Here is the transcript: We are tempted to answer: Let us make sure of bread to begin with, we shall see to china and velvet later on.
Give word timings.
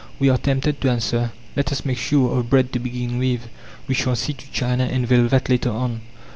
We 0.17 0.29
are 0.31 0.37
tempted 0.39 0.81
to 0.81 0.89
answer: 0.89 1.31
Let 1.55 1.71
us 1.71 1.85
make 1.85 1.99
sure 1.99 2.35
of 2.39 2.49
bread 2.49 2.73
to 2.73 2.79
begin 2.79 3.19
with, 3.19 3.47
we 3.87 3.93
shall 3.93 4.15
see 4.15 4.33
to 4.33 4.51
china 4.51 4.85
and 4.85 5.05
velvet 5.07 5.47
later 5.47 5.69
on. 5.69 6.01